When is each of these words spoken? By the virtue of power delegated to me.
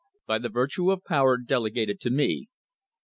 By 0.25 0.39
the 0.39 0.49
virtue 0.49 0.89
of 0.89 1.03
power 1.03 1.37
delegated 1.37 1.99
to 2.01 2.09
me. 2.09 2.49